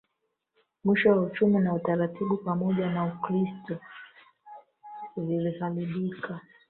[0.83, 3.77] Mwishoni uchumi na utaratibu pamoja na Ukristo
[5.17, 6.41] viliharibika